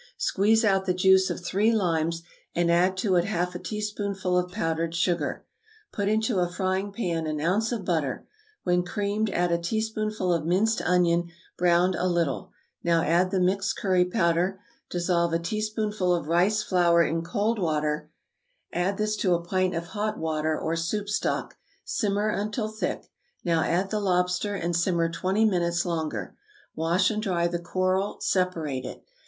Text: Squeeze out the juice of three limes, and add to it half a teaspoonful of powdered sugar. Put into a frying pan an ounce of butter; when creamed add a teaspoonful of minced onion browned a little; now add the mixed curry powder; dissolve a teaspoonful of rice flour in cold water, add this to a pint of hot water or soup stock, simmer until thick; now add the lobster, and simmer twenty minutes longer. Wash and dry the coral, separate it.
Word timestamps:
Squeeze 0.17 0.65
out 0.65 0.87
the 0.87 0.95
juice 0.95 1.29
of 1.29 1.45
three 1.45 1.71
limes, 1.71 2.23
and 2.55 2.71
add 2.71 2.97
to 2.97 3.17
it 3.17 3.25
half 3.25 3.53
a 3.53 3.59
teaspoonful 3.59 4.35
of 4.35 4.49
powdered 4.51 4.95
sugar. 4.95 5.45
Put 5.91 6.09
into 6.09 6.39
a 6.39 6.49
frying 6.49 6.91
pan 6.91 7.27
an 7.27 7.39
ounce 7.39 7.71
of 7.71 7.85
butter; 7.85 8.27
when 8.63 8.81
creamed 8.81 9.29
add 9.29 9.51
a 9.51 9.59
teaspoonful 9.59 10.33
of 10.33 10.43
minced 10.43 10.81
onion 10.81 11.29
browned 11.55 11.93
a 11.93 12.07
little; 12.07 12.51
now 12.83 13.03
add 13.03 13.29
the 13.29 13.39
mixed 13.39 13.77
curry 13.77 14.03
powder; 14.03 14.59
dissolve 14.89 15.33
a 15.33 15.37
teaspoonful 15.37 16.15
of 16.15 16.25
rice 16.25 16.63
flour 16.63 17.03
in 17.03 17.21
cold 17.21 17.59
water, 17.59 18.09
add 18.73 18.97
this 18.97 19.15
to 19.17 19.35
a 19.35 19.43
pint 19.45 19.75
of 19.75 19.85
hot 19.93 20.17
water 20.17 20.59
or 20.59 20.75
soup 20.75 21.09
stock, 21.09 21.57
simmer 21.85 22.29
until 22.29 22.67
thick; 22.69 23.11
now 23.45 23.61
add 23.63 23.91
the 23.91 23.99
lobster, 23.99 24.55
and 24.55 24.75
simmer 24.75 25.09
twenty 25.11 25.45
minutes 25.45 25.85
longer. 25.85 26.35
Wash 26.75 27.11
and 27.11 27.21
dry 27.21 27.45
the 27.45 27.59
coral, 27.59 28.17
separate 28.19 28.83
it. 28.83 29.05